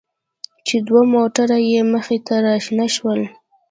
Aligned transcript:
چې 0.67 0.75
دوه 0.87 1.01
موټره 1.13 1.57
يې 1.71 1.81
مخې 1.93 2.17
ته 2.27 2.35
راشنه 2.47 2.85
شول. 2.95 3.21